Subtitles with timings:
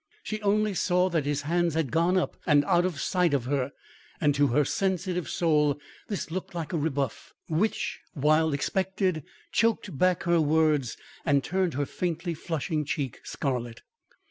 [0.23, 3.71] She only saw that his hands had gone up and out at sight of her,
[4.19, 10.23] and to her sensitive soul, this looked like a rebuff which, while expected, choked back
[10.23, 13.83] her words and turned her faintly flushing cheek scarlet.